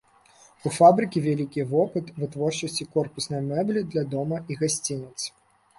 У 0.69 0.71
фабрыкі 0.77 1.21
вялікі 1.25 1.67
вопыт 1.73 2.09
вытворчасці 2.23 2.89
корпуснай 2.97 3.41
мэблі 3.53 3.87
для 3.95 4.03
дома 4.17 4.43
і 4.51 4.61
гасцініц. 4.65 5.17